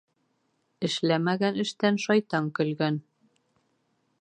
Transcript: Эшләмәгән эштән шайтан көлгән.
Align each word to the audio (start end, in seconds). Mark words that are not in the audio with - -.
Эшләмәгән 0.87 1.59
эштән 1.65 1.99
шайтан 2.07 2.51
көлгән. 2.61 2.99